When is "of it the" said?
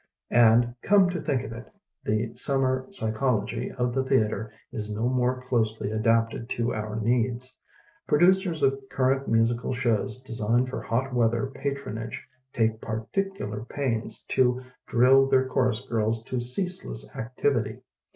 1.43-2.33